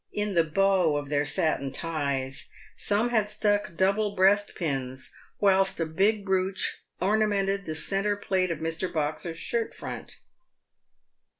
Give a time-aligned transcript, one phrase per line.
[0.11, 5.85] In the bow of their satin ties some had stuck double breast pins, whilst a
[5.85, 8.91] big brooch ornamented the centre plait of Mr.
[8.91, 10.17] Boxer's shirt front.